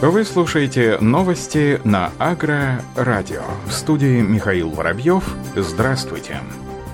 Вы 0.00 0.24
слушаете 0.24 0.98
новости 1.00 1.80
на 1.84 2.12
Агро-радио. 2.18 3.42
В 3.66 3.72
студии 3.72 4.20
Михаил 4.20 4.70
Воробьев. 4.70 5.24
Здравствуйте. 5.56 6.40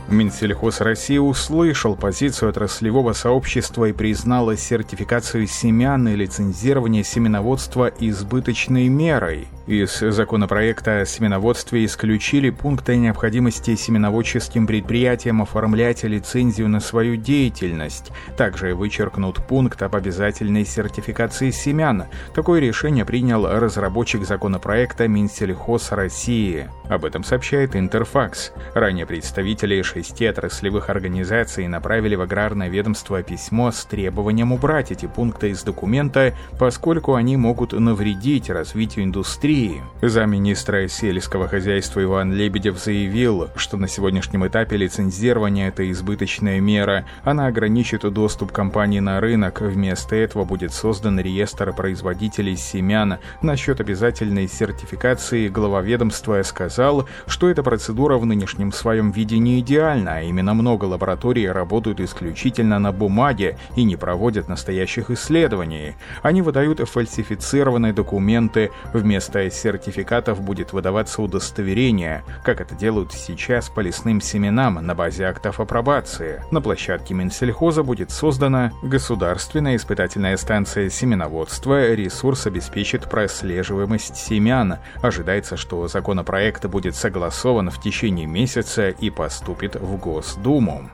Минсельхоз 0.08 0.80
России 0.80 1.19
услышал 1.19 1.97
позицию 1.97 2.51
отраслевого 2.51 3.13
сообщества 3.13 3.87
и 3.87 3.92
признал 3.92 4.54
сертификацию 4.56 5.47
семян 5.47 6.06
и 6.08 6.15
лицензирование 6.15 7.03
семеноводства 7.03 7.90
избыточной 7.99 8.88
мерой– 8.88 9.48
из 9.71 10.00
законопроекта 10.00 11.02
о 11.02 11.06
семеноводстве 11.06 11.84
исключили 11.84 12.50
пункты 12.50 12.96
необходимости 12.96 13.76
семеноводческим 13.76 14.66
предприятиям 14.66 15.42
оформлять 15.42 16.02
лицензию 16.02 16.69
на 16.69 16.80
свою 16.80 17.14
деятельность. 17.14 18.11
Также 18.37 18.75
вычеркнут 18.75 19.47
пункт 19.47 19.80
об 19.83 19.95
обязательной 19.95 20.66
сертификации 20.66 21.52
семян. 21.52 22.06
Такое 22.34 22.59
решение 22.59 23.05
принял 23.05 23.47
разработчик 23.47 24.25
законопроекта 24.25 25.06
Минсельхоз 25.06 25.92
России. 25.92 26.69
Об 26.89 27.05
этом 27.05 27.23
сообщает 27.23 27.77
Интерфакс. 27.77 28.50
Ранее 28.75 29.06
представители 29.06 29.83
шести 29.83 30.27
отраслевых 30.27 30.91
организаций 30.91 31.69
направили 31.69 32.16
в 32.16 32.23
аграрное 32.23 32.69
ведомство 32.69 33.23
письмо 33.23 33.70
с 33.70 33.84
требованием 33.84 34.52
убрать 34.52 34.91
эти 34.91 35.06
пункты 35.06 35.50
из 35.50 35.62
документа, 35.62 36.34
поскольку 36.59 37.14
они 37.14 37.37
могут 37.37 37.73
навредить 37.73 38.50
развитию 38.50 39.05
индустрии 39.05 39.59
России. 39.60 39.82
Замминистра 40.02 40.88
сельского 40.88 41.46
хозяйства 41.46 42.02
Иван 42.02 42.32
Лебедев 42.32 42.78
заявил, 42.78 43.48
что 43.55 43.77
на 43.77 43.86
сегодняшнем 43.86 44.46
этапе 44.46 44.78
лицензирования 44.78 45.69
это 45.69 45.91
избыточная 45.91 46.59
мера. 46.60 47.05
Она 47.23 47.46
ограничит 47.46 48.10
доступ 48.10 48.50
компании 48.50 49.00
на 49.00 49.20
рынок. 49.20 49.61
Вместо 49.61 50.17
этого 50.17 50.44
будет 50.44 50.72
создан 50.72 51.20
реестр 51.20 51.75
производителей 51.75 52.56
семян. 52.56 53.19
Насчет 53.42 53.80
обязательной 53.80 54.48
сертификации 54.48 55.48
глава 55.48 55.83
ведомства 55.83 56.42
сказал, 56.45 57.06
что 57.27 57.50
эта 57.50 57.62
процедура 57.62 58.17
в 58.17 58.24
нынешнем 58.24 58.72
своем 58.72 59.11
виде 59.11 59.36
не 59.39 59.61
идеальна, 59.61 60.17
а 60.17 60.22
именно 60.22 60.55
много 60.55 60.86
лабораторий 60.86 61.50
работают 61.50 62.00
исключительно 62.00 62.78
на 62.78 62.92
бумаге 62.92 63.58
и 63.77 63.84
не 63.84 63.97
проводят 63.97 64.48
настоящих 64.48 65.11
исследований. 65.11 65.95
Они 66.22 66.41
выдают 66.41 66.80
фальсифицированные 66.89 67.92
документы 67.92 68.70
вместо 68.95 69.39
сертификатов 69.48 70.42
будет 70.42 70.72
выдаваться 70.72 71.22
удостоверение, 71.22 72.22
как 72.44 72.60
это 72.60 72.74
делают 72.74 73.12
сейчас 73.12 73.69
по 73.70 73.80
лесным 73.80 74.20
семенам 74.20 74.74
на 74.74 74.94
базе 74.94 75.24
актов 75.24 75.60
апробации. 75.60 76.42
На 76.50 76.60
площадке 76.60 77.14
Минсельхоза 77.14 77.83
будет 77.83 78.11
создана 78.11 78.72
государственная 78.83 79.77
испытательная 79.77 80.36
станция 80.36 80.91
семеноводства, 80.91 81.94
ресурс 81.94 82.46
обеспечит 82.46 83.08
прослеживаемость 83.08 84.16
семян. 84.16 84.78
Ожидается, 85.00 85.56
что 85.56 85.86
законопроект 85.88 86.66
будет 86.66 86.96
согласован 86.96 87.70
в 87.70 87.80
течение 87.80 88.27
месяца 88.27 88.88
и 88.91 89.11
поступит 89.11 89.77
в 89.77 89.96
Госдуму. 89.96 90.91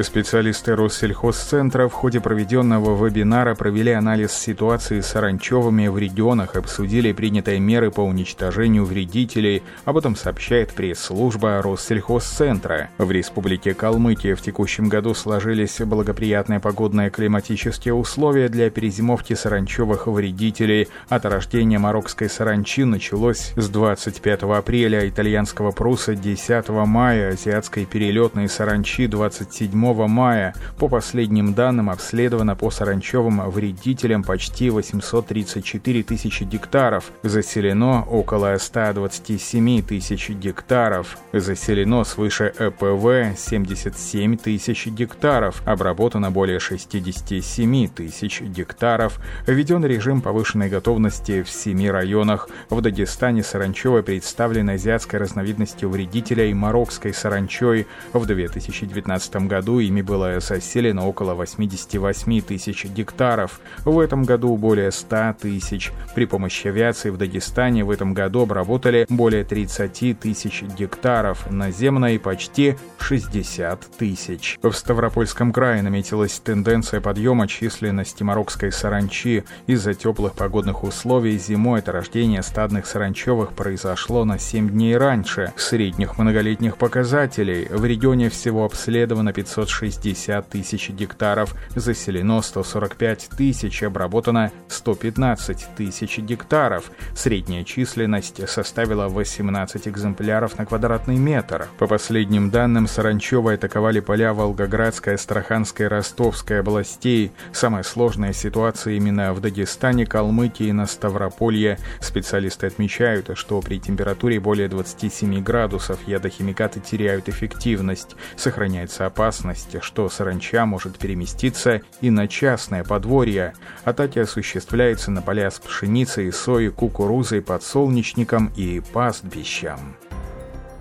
Специалисты 0.00 0.76
Россельхозцентра 0.76 1.88
в 1.88 1.92
ходе 1.92 2.20
проведенного 2.20 3.04
вебинара 3.04 3.56
провели 3.56 3.90
анализ 3.90 4.32
ситуации 4.32 5.00
с 5.00 5.16
оранчевыми 5.16 5.88
в 5.88 5.98
регионах, 5.98 6.54
обсудили 6.54 7.10
принятые 7.10 7.58
меры 7.58 7.90
по 7.90 8.02
уничтожению 8.02 8.84
вредителей, 8.84 9.64
об 9.84 9.96
этом 9.96 10.14
сообщает 10.14 10.72
пресс-служба 10.72 11.60
Россельхозцентра. 11.62 12.90
В 12.96 13.10
Республике 13.10 13.74
Калмыкия 13.74 14.36
в 14.36 14.40
текущем 14.40 14.88
году 14.88 15.14
сложились 15.14 15.80
благоприятные 15.80 16.60
погодные 16.60 17.10
климатические 17.10 17.94
условия 17.94 18.48
для 18.48 18.70
перезимовки 18.70 19.34
саранчевых 19.34 20.06
вредителей. 20.06 20.86
От 21.08 21.24
рождения 21.24 21.80
марокской 21.80 22.30
саранчи 22.30 22.84
началось 22.84 23.52
с 23.56 23.68
25 23.68 24.42
апреля, 24.44 25.08
итальянского 25.08 25.72
пруса 25.72 26.14
10 26.14 26.68
мая, 26.68 27.32
азиатской 27.32 27.84
перелетной 27.84 28.48
саранчи 28.48 29.08
27 29.08 29.87
мая. 29.94 30.54
По 30.78 30.88
последним 30.88 31.54
данным, 31.54 31.90
обследовано 31.90 32.56
по 32.56 32.70
саранчевым 32.70 33.50
вредителям 33.50 34.22
почти 34.22 34.70
834 34.70 36.02
тысячи 36.02 36.44
гектаров. 36.44 37.10
Заселено 37.22 38.04
около 38.04 38.56
127 38.58 39.82
тысяч 39.82 40.30
гектаров. 40.30 41.18
Заселено 41.32 42.04
свыше 42.04 42.52
ЭПВ 42.58 43.38
77 43.38 44.36
тысяч 44.36 44.86
гектаров. 44.86 45.62
Обработано 45.66 46.30
более 46.30 46.58
67 46.58 47.88
тысяч 47.88 48.40
гектаров. 48.40 49.18
Введен 49.46 49.84
режим 49.84 50.20
повышенной 50.20 50.68
готовности 50.68 51.42
в 51.42 51.50
семи 51.50 51.90
районах. 51.90 52.48
В 52.70 52.80
Дагестане 52.80 53.42
саранчевой 53.42 54.02
представлена 54.02 54.72
азиатской 54.72 55.18
разновидностью 55.18 55.88
вредителя 55.90 56.46
и 56.46 56.54
марокской 56.54 57.12
саранчой. 57.12 57.86
В 58.12 58.26
2019 58.26 59.36
году 59.46 59.77
ими 59.80 60.02
было 60.02 60.40
заселено 60.40 61.06
около 61.06 61.34
88 61.34 62.40
тысяч 62.42 62.84
гектаров. 62.84 63.60
В 63.84 63.98
этом 63.98 64.24
году 64.24 64.56
более 64.56 64.92
100 64.92 65.36
тысяч. 65.40 65.92
При 66.14 66.26
помощи 66.26 66.68
авиации 66.68 67.10
в 67.10 67.16
Дагестане 67.16 67.84
в 67.84 67.90
этом 67.90 68.14
году 68.14 68.42
обработали 68.42 69.06
более 69.08 69.44
30 69.44 70.18
тысяч 70.20 70.62
гектаров, 70.78 71.50
наземной 71.50 72.18
почти 72.18 72.76
60 73.00 73.80
тысяч. 73.98 74.58
В 74.62 74.72
Ставропольском 74.72 75.52
крае 75.52 75.82
наметилась 75.82 76.38
тенденция 76.40 77.00
подъема 77.00 77.48
численности 77.48 78.22
марокской 78.22 78.70
саранчи. 78.70 79.44
Из-за 79.66 79.94
теплых 79.94 80.34
погодных 80.34 80.84
условий 80.84 81.38
зимой 81.38 81.80
это 81.80 81.92
рождение 81.92 82.42
стадных 82.42 82.86
саранчевых 82.86 83.52
произошло 83.54 84.24
на 84.24 84.38
7 84.38 84.68
дней 84.68 84.96
раньше 84.96 85.52
средних 85.56 86.18
многолетних 86.18 86.76
показателей. 86.76 87.66
В 87.70 87.84
регионе 87.84 88.28
всего 88.28 88.64
обследовано 88.64 89.32
500 89.32 89.57
560 89.66 90.48
тысяч 90.48 90.90
гектаров, 90.90 91.54
заселено 91.74 92.42
145 92.42 93.30
тысяч, 93.36 93.82
обработано 93.82 94.52
115 94.68 95.66
тысяч 95.76 96.18
гектаров. 96.18 96.90
Средняя 97.14 97.64
численность 97.64 98.48
составила 98.48 99.08
18 99.08 99.88
экземпляров 99.88 100.58
на 100.58 100.66
квадратный 100.66 101.16
метр. 101.16 101.68
По 101.78 101.86
последним 101.86 102.50
данным, 102.50 102.86
саранчевые 102.86 103.56
атаковали 103.56 104.00
поля 104.00 104.32
Волгоградской, 104.32 105.14
Астраханской 105.14 105.88
Ростовской 105.88 106.60
областей. 106.60 107.32
Самая 107.52 107.82
сложная 107.82 108.32
ситуация 108.32 108.94
именно 108.94 109.32
в 109.32 109.40
Дагестане, 109.40 110.06
Калмыкии 110.06 110.66
и 110.66 110.72
на 110.72 110.86
Ставрополье. 110.86 111.78
Специалисты 112.00 112.66
отмечают, 112.66 113.30
что 113.34 113.60
при 113.60 113.80
температуре 113.80 114.38
более 114.38 114.68
27 114.68 115.42
градусов 115.42 115.98
ядохимикаты 116.06 116.80
теряют 116.80 117.28
эффективность, 117.28 118.14
сохраняется 118.36 119.06
опасность 119.06 119.47
опасности, 119.48 119.80
что 119.82 120.08
саранча 120.08 120.66
может 120.66 120.98
переместиться 120.98 121.82
и 122.00 122.10
на 122.10 122.28
частное 122.28 122.84
подворье. 122.84 123.54
Атаки 123.84 124.18
осуществляются 124.18 125.10
на 125.10 125.22
поля 125.22 125.50
с 125.50 125.58
пшеницей, 125.58 126.32
соей, 126.32 126.70
кукурузой, 126.70 127.42
подсолнечником 127.42 128.52
и 128.56 128.80
пастбищем. 128.92 129.96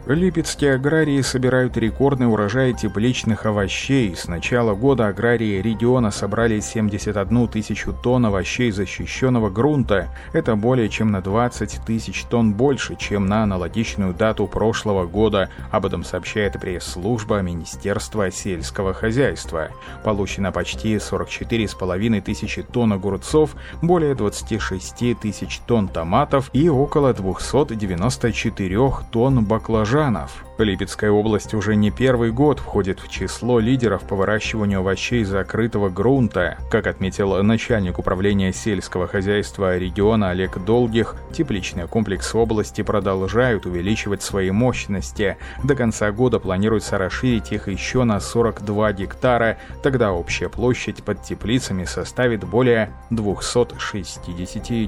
Липецкие 0.09 0.75
аграрии 0.75 1.19
собирают 1.19 1.75
рекордный 1.75 2.31
урожай 2.31 2.72
тепличных 2.72 3.45
овощей. 3.45 4.16
С 4.16 4.29
начала 4.29 4.73
года 4.73 5.07
аграрии 5.07 5.62
региона 5.62 6.12
собрали 6.12 6.62
71 6.62 7.50
тысячу 7.50 7.91
тонн 7.91 8.28
овощей 8.28 8.72
защищенного 8.72 9.50
грунта. 9.50 10.07
Это 10.31 10.56
более 10.56 10.88
чем 10.88 11.12
на 11.12 11.22
20 11.22 11.81
тысяч 11.85 12.23
тонн 12.23 12.53
больше, 12.53 12.96
чем 12.96 13.25
на 13.25 13.44
аналогичную 13.44 14.13
дату 14.13 14.47
прошлого 14.47 15.06
года. 15.06 15.50
Об 15.72 15.85
этом 15.85 16.06
сообщает 16.06 16.53
пресс-служба 16.53 17.41
Министерства 17.41 18.31
сельского 18.31 18.93
хозяйства. 18.93 19.72
Получено 20.05 20.53
почти 20.53 20.96
44,5 20.96 22.22
тысячи 22.22 22.64
тонн 22.64 22.93
огурцов, 22.93 23.58
более 23.81 24.16
26 24.16 25.20
тысяч 25.20 25.59
тонн 25.67 25.90
томатов 25.90 26.49
и 26.53 26.70
около 26.70 27.14
294 27.14 28.90
тонн 29.11 29.43
баклажанов 29.43 29.97
баклажанов. 29.97 30.44
Липецкая 30.59 31.11
область 31.11 31.53
уже 31.53 31.76
не 31.76 31.91
первый 31.91 32.32
год 32.32 32.59
входит 32.59 32.99
в 32.99 33.09
число 33.09 33.59
лидеров 33.59 34.03
по 34.03 34.16
выращиванию 34.16 34.79
овощей 34.79 35.23
закрытого 35.23 35.90
грунта. 35.90 36.58
Как 36.72 36.88
отметил 36.88 37.44
начальник 37.44 37.99
управления 37.99 38.52
сельского 38.52 39.08
хозяйства 39.08 39.78
региона 39.78 40.32
Олег 40.32 40.58
Долгих, 40.58 41.16
тепличные 41.32 41.88
комплексы 41.88 42.38
области 42.38 42.82
продолжают 42.82 43.66
увеличивать 43.66 44.23
свои 44.23 44.49
мощности. 44.52 45.38
До 45.64 45.76
конца 45.76 46.11
года 46.11 46.40
планируется 46.40 46.97
расширить 46.97 47.52
их 47.52 47.67
еще 47.67 48.03
на 48.03 48.20
42 48.20 48.93
гектара, 48.93 49.58
тогда 49.84 50.11
общая 50.11 50.50
площадь 50.50 51.03
под 51.03 51.23
теплицами 51.23 51.85
составит 51.85 52.43
более 52.43 52.91
260 53.11 54.28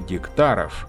гектаров. 0.04 0.88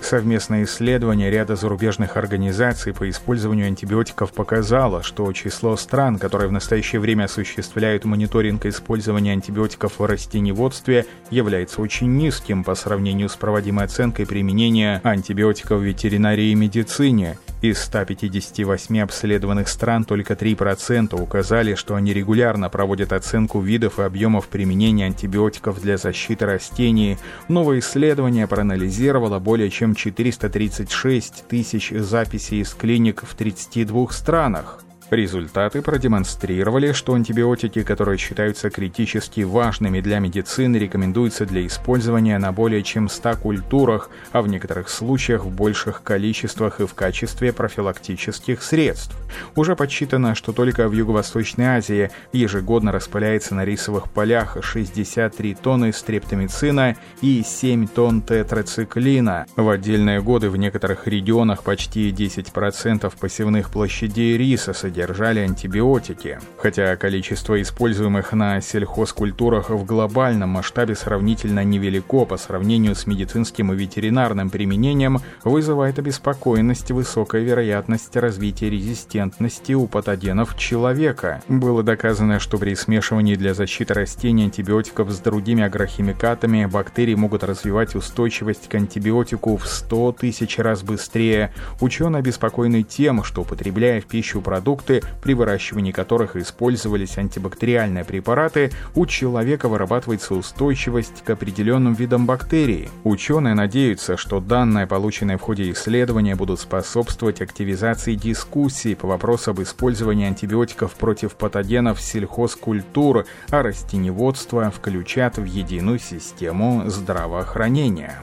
Совместное 0.00 0.64
исследование 0.64 1.30
ряда 1.30 1.54
зарубежных 1.54 2.16
организаций 2.16 2.94
по 2.94 3.08
использованию 3.10 3.66
антибиотиков 3.66 4.32
показало, 4.32 5.02
что 5.02 5.30
число 5.32 5.76
стран, 5.76 6.18
которые 6.18 6.48
в 6.48 6.52
настоящее 6.52 7.00
время 7.00 7.24
осуществляют 7.24 8.04
мониторинг 8.04 8.64
использования 8.66 9.32
антибиотиков 9.32 9.98
в 9.98 10.04
растеневодстве, 10.04 11.06
является 11.30 11.82
очень 11.82 12.16
низким 12.16 12.64
по 12.64 12.74
сравнению 12.74 13.28
с 13.28 13.36
проводимой 13.36 13.84
оценкой 13.84 14.26
применения 14.26 15.00
антибиотиков 15.04 15.80
в 15.80 15.84
ветеринарии 15.84 16.50
и 16.50 16.54
медицине– 16.54 17.38
из 17.60 17.82
158 17.82 19.00
обследованных 19.00 19.68
стран 19.68 20.04
только 20.04 20.34
3% 20.34 21.20
указали, 21.20 21.74
что 21.74 21.94
они 21.94 22.12
регулярно 22.12 22.68
проводят 22.70 23.12
оценку 23.12 23.60
видов 23.60 23.98
и 23.98 24.02
объемов 24.02 24.48
применения 24.48 25.06
антибиотиков 25.06 25.80
для 25.80 25.96
защиты 25.96 26.46
растений. 26.46 27.18
Новое 27.48 27.80
исследование 27.80 28.46
проанализировало 28.46 29.38
более 29.38 29.70
чем 29.70 29.94
436 29.94 31.48
тысяч 31.48 31.90
записей 31.90 32.60
из 32.60 32.74
клиник 32.74 33.22
в 33.22 33.34
32 33.34 34.08
странах. 34.10 34.80
Результаты 35.10 35.80
продемонстрировали, 35.80 36.92
что 36.92 37.14
антибиотики, 37.14 37.82
которые 37.82 38.18
считаются 38.18 38.68
критически 38.68 39.40
важными 39.40 40.02
для 40.02 40.18
медицины, 40.18 40.76
рекомендуются 40.76 41.46
для 41.46 41.66
использования 41.66 42.36
на 42.36 42.52
более 42.52 42.82
чем 42.82 43.08
100 43.08 43.36
культурах, 43.36 44.10
а 44.32 44.42
в 44.42 44.48
некоторых 44.48 44.90
случаях 44.90 45.46
в 45.46 45.50
больших 45.50 46.02
количествах 46.02 46.80
и 46.80 46.86
в 46.86 46.92
качестве 46.92 47.54
профилактических 47.54 48.62
средств. 48.62 49.16
Уже 49.56 49.76
подсчитано, 49.76 50.34
что 50.34 50.52
только 50.52 50.86
в 50.88 50.92
Юго-Восточной 50.92 51.78
Азии 51.78 52.10
ежегодно 52.34 52.92
распыляется 52.92 53.54
на 53.54 53.64
рисовых 53.64 54.10
полях 54.10 54.58
63 54.60 55.54
тонны 55.54 55.94
стрептомицина 55.94 56.96
и 57.22 57.42
7 57.42 57.86
тонн 57.88 58.20
тетрациклина. 58.20 59.46
В 59.56 59.70
отдельные 59.70 60.20
годы 60.20 60.50
в 60.50 60.58
некоторых 60.58 61.06
регионах 61.06 61.62
почти 61.62 62.10
10% 62.10 63.10
посевных 63.18 63.70
площадей 63.70 64.36
риса 64.36 64.74
содержат 64.74 64.97
содержали 64.98 65.40
антибиотики. 65.40 66.40
Хотя 66.56 66.96
количество 66.96 67.60
используемых 67.62 68.32
на 68.32 68.60
сельхозкультурах 68.60 69.70
в 69.70 69.84
глобальном 69.84 70.50
масштабе 70.50 70.96
сравнительно 70.96 71.62
невелико 71.62 72.24
по 72.24 72.36
сравнению 72.36 72.96
с 72.96 73.06
медицинским 73.06 73.72
и 73.72 73.76
ветеринарным 73.76 74.50
применением, 74.50 75.20
вызывает 75.44 76.00
обеспокоенность 76.00 76.90
высокая 76.90 77.42
вероятность 77.42 78.16
развития 78.16 78.70
резистентности 78.70 79.72
у 79.72 79.86
патогенов 79.86 80.56
человека. 80.56 81.42
Было 81.48 81.84
доказано, 81.84 82.40
что 82.40 82.58
при 82.58 82.74
смешивании 82.74 83.36
для 83.36 83.54
защиты 83.54 83.94
растений 83.94 84.44
антибиотиков 84.44 85.10
с 85.12 85.20
другими 85.20 85.62
агрохимикатами 85.62 86.66
бактерии 86.66 87.14
могут 87.14 87.44
развивать 87.44 87.94
устойчивость 87.94 88.68
к 88.68 88.74
антибиотику 88.74 89.56
в 89.58 89.66
100 89.68 90.12
тысяч 90.18 90.58
раз 90.58 90.82
быстрее. 90.82 91.52
Ученые 91.80 92.18
обеспокоены 92.18 92.82
тем, 92.82 93.22
что 93.22 93.42
употребляя 93.42 94.00
в 94.00 94.06
пищу 94.06 94.40
продукт 94.40 94.87
продукты, 94.88 95.02
при 95.22 95.34
выращивании 95.34 95.92
которых 95.92 96.36
использовались 96.36 97.18
антибактериальные 97.18 98.04
препараты, 98.04 98.70
у 98.94 99.06
человека 99.06 99.68
вырабатывается 99.68 100.34
устойчивость 100.34 101.22
к 101.24 101.30
определенным 101.30 101.94
видам 101.94 102.26
бактерий. 102.26 102.88
Ученые 103.04 103.54
надеются, 103.54 104.16
что 104.16 104.40
данные, 104.40 104.86
полученные 104.86 105.36
в 105.36 105.42
ходе 105.42 105.70
исследования, 105.70 106.34
будут 106.34 106.60
способствовать 106.60 107.40
активизации 107.40 108.14
дискуссий 108.14 108.94
по 108.94 109.08
вопросу 109.08 109.50
об 109.50 109.60
использовании 109.60 110.26
антибиотиков 110.26 110.94
против 110.94 111.34
патогенов 111.34 112.00
сельхозкультур, 112.00 113.26
а 113.50 113.62
растеневодство 113.62 114.70
включат 114.70 115.38
в 115.38 115.44
единую 115.44 115.98
систему 115.98 116.84
здравоохранения. 116.86 118.18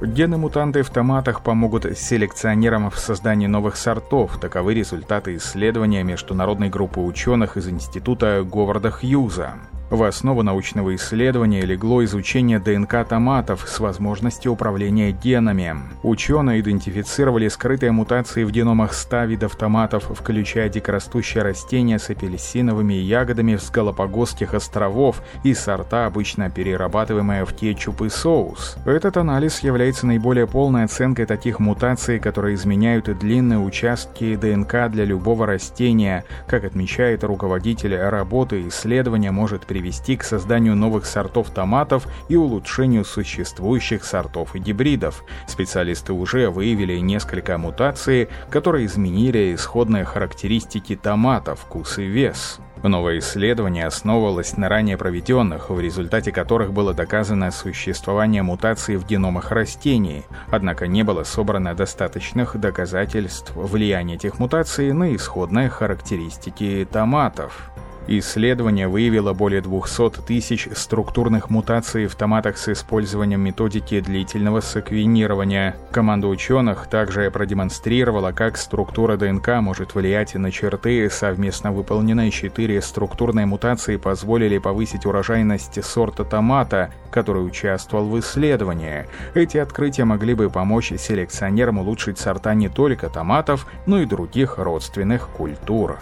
Гены-мутанты 0.00 0.82
в 0.82 0.90
томатах 0.90 1.42
помогут 1.42 1.96
селекционерам 1.96 2.90
в 2.90 2.98
создании 2.98 3.46
новых 3.46 3.76
сортов. 3.76 4.38
Таковы 4.40 4.74
результаты 4.74 5.36
исследования 5.36 6.02
международной 6.02 6.68
группы 6.68 7.00
ученых 7.00 7.56
из 7.56 7.68
Института 7.68 8.42
Говарда 8.44 8.90
Хьюза. 8.90 9.54
В 9.90 10.02
основу 10.02 10.42
научного 10.42 10.94
исследования 10.94 11.60
легло 11.60 12.02
изучение 12.04 12.58
ДНК 12.58 13.06
томатов 13.06 13.68
с 13.68 13.78
возможностью 13.80 14.52
управления 14.52 15.12
генами. 15.12 15.76
Ученые 16.02 16.60
идентифицировали 16.60 17.48
скрытые 17.48 17.92
мутации 17.92 18.44
в 18.44 18.50
геномах 18.50 18.94
100 18.94 19.24
видов 19.24 19.56
томатов, 19.56 20.04
включая 20.04 20.70
дикорастущие 20.70 21.44
растения 21.44 21.98
с 21.98 22.08
апельсиновыми 22.08 22.94
ягодами 22.94 23.56
с 23.56 23.70
Галапагосских 23.70 24.54
островов 24.54 25.22
и 25.44 25.52
сорта, 25.52 26.06
обычно 26.06 26.48
перерабатываемые 26.48 27.44
в 27.44 27.52
кетчуп 27.52 28.02
и 28.02 28.08
соус. 28.08 28.78
Этот 28.86 29.18
анализ 29.18 29.60
является 29.60 30.06
наиболее 30.06 30.46
полной 30.46 30.84
оценкой 30.84 31.26
таких 31.26 31.60
мутаций, 31.60 32.18
которые 32.18 32.54
изменяют 32.54 33.16
длинные 33.18 33.58
участки 33.58 34.34
ДНК 34.34 34.90
для 34.90 35.04
любого 35.04 35.46
растения. 35.46 36.24
Как 36.46 36.64
отмечает 36.64 37.22
руководитель 37.22 37.94
работы, 37.94 38.66
исследование 38.66 39.30
может 39.30 39.66
привести 39.74 40.16
к 40.16 40.22
созданию 40.22 40.76
новых 40.76 41.04
сортов 41.04 41.50
томатов 41.50 42.06
и 42.28 42.36
улучшению 42.36 43.04
существующих 43.04 44.04
сортов 44.04 44.54
и 44.54 44.60
гибридов. 44.60 45.24
Специалисты 45.48 46.12
уже 46.12 46.48
выявили 46.48 46.98
несколько 46.98 47.58
мутаций, 47.58 48.28
которые 48.50 48.86
изменили 48.86 49.52
исходные 49.52 50.04
характеристики 50.04 50.94
томата, 50.94 51.56
вкус 51.56 51.98
и 51.98 52.04
вес. 52.04 52.60
Новое 52.84 53.18
исследование 53.18 53.86
основывалось 53.86 54.56
на 54.56 54.68
ранее 54.68 54.96
проведенных, 54.96 55.70
в 55.70 55.80
результате 55.80 56.30
которых 56.30 56.72
было 56.72 56.94
доказано 56.94 57.50
существование 57.50 58.44
мутаций 58.44 58.96
в 58.96 59.04
геномах 59.04 59.50
растений, 59.50 60.22
однако 60.52 60.86
не 60.86 61.02
было 61.02 61.24
собрано 61.24 61.74
достаточных 61.74 62.56
доказательств 62.60 63.50
влияния 63.56 64.14
этих 64.14 64.38
мутаций 64.38 64.92
на 64.92 65.16
исходные 65.16 65.68
характеристики 65.68 66.86
томатов. 66.88 67.72
Исследование 68.06 68.86
выявило 68.86 69.32
более 69.32 69.62
200 69.62 70.20
тысяч 70.26 70.68
структурных 70.74 71.48
мутаций 71.48 72.06
в 72.06 72.14
томатах 72.14 72.58
с 72.58 72.68
использованием 72.68 73.40
методики 73.40 73.98
длительного 74.00 74.60
секвенирования. 74.60 75.74
Команда 75.90 76.28
ученых 76.28 76.86
также 76.88 77.30
продемонстрировала, 77.30 78.32
как 78.32 78.58
структура 78.58 79.16
ДНК 79.16 79.60
может 79.60 79.94
влиять 79.94 80.34
на 80.34 80.50
черты. 80.50 81.08
Совместно 81.08 81.72
выполненные 81.72 82.30
четыре 82.30 82.82
структурные 82.82 83.46
мутации 83.46 83.96
позволили 83.96 84.58
повысить 84.58 85.06
урожайность 85.06 85.82
сорта 85.82 86.24
томата, 86.24 86.90
который 87.10 87.46
участвовал 87.46 88.06
в 88.10 88.20
исследовании. 88.20 89.06
Эти 89.32 89.56
открытия 89.56 90.04
могли 90.04 90.34
бы 90.34 90.50
помочь 90.50 90.92
селекционерам 90.98 91.78
улучшить 91.78 92.18
сорта 92.18 92.52
не 92.52 92.68
только 92.68 93.08
томатов, 93.08 93.66
но 93.86 94.00
и 94.02 94.04
других 94.04 94.58
родственных 94.58 95.28
культур. 95.30 95.98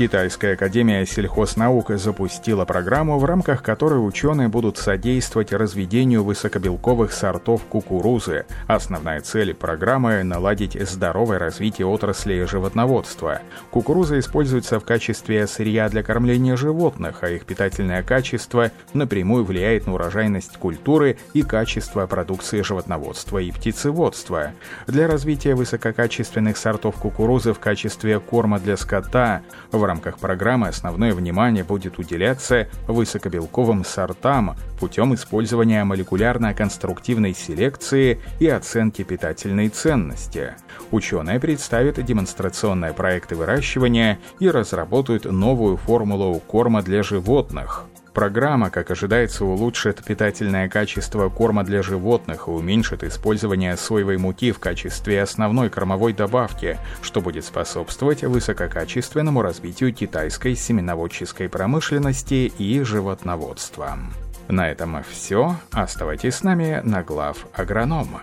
Китайская 0.00 0.54
академия 0.54 1.04
сельхознаук 1.04 1.90
запустила 1.98 2.64
программу, 2.64 3.18
в 3.18 3.26
рамках 3.26 3.62
которой 3.62 3.96
ученые 3.96 4.48
будут 4.48 4.78
содействовать 4.78 5.52
разведению 5.52 6.24
высокобелковых 6.24 7.12
сортов 7.12 7.64
кукурузы. 7.64 8.46
Основная 8.66 9.20
цель 9.20 9.52
программы– 9.52 10.22
наладить 10.24 10.72
здоровое 10.88 11.38
развитие 11.38 11.86
отрасли 11.86 12.46
животноводства. 12.46 13.42
Кукуруза 13.70 14.18
используется 14.18 14.80
в 14.80 14.86
качестве 14.86 15.46
сырья 15.46 15.90
для 15.90 16.02
кормления 16.02 16.56
животных, 16.56 17.18
а 17.20 17.28
их 17.28 17.44
питательное 17.44 18.02
качество 18.02 18.70
напрямую 18.94 19.44
влияет 19.44 19.86
на 19.86 19.92
урожайность 19.92 20.56
культуры 20.56 21.18
и 21.34 21.42
качество 21.42 22.06
продукции 22.06 22.62
животноводства 22.62 23.36
и 23.36 23.52
птицеводства. 23.52 24.52
Для 24.86 25.06
развития 25.06 25.54
высококачественных 25.54 26.56
сортов 26.56 26.94
кукурузы 26.94 27.52
в 27.52 27.58
качестве 27.58 28.18
корма 28.18 28.58
для 28.60 28.78
скота 28.78 29.42
в 29.70 29.89
рамках 29.90 30.18
программы 30.18 30.68
основное 30.68 31.12
внимание 31.12 31.64
будет 31.64 31.98
уделяться 31.98 32.68
высокобелковым 32.86 33.84
сортам 33.84 34.56
путем 34.78 35.14
использования 35.14 35.82
молекулярно-конструктивной 35.82 37.34
селекции 37.34 38.20
и 38.38 38.46
оценки 38.46 39.02
питательной 39.02 39.68
ценности. 39.68 40.54
Ученые 40.92 41.40
представят 41.40 42.04
демонстрационные 42.04 42.92
проекты 42.92 43.34
выращивания 43.34 44.20
и 44.38 44.48
разработают 44.48 45.24
новую 45.24 45.76
формулу 45.76 46.38
корма 46.38 46.82
для 46.82 47.02
животных. 47.02 47.86
Программа, 48.14 48.70
как 48.70 48.90
ожидается, 48.90 49.44
улучшит 49.44 50.02
питательное 50.04 50.68
качество 50.68 51.28
корма 51.28 51.62
для 51.62 51.82
животных 51.82 52.48
и 52.48 52.50
уменьшит 52.50 53.04
использование 53.04 53.76
соевой 53.76 54.18
муки 54.18 54.50
в 54.50 54.58
качестве 54.58 55.22
основной 55.22 55.70
кормовой 55.70 56.12
добавки, 56.12 56.78
что 57.02 57.20
будет 57.20 57.44
способствовать 57.44 58.22
высококачественному 58.22 59.42
развитию 59.42 59.94
китайской 59.94 60.56
семеноводческой 60.56 61.48
промышленности 61.48 62.52
и 62.58 62.82
животноводства. 62.82 63.96
На 64.48 64.68
этом 64.68 65.04
все. 65.08 65.56
Оставайтесь 65.70 66.34
с 66.34 66.42
нами 66.42 66.80
на 66.82 67.04
глав 67.04 67.46
агронома. 67.54 68.22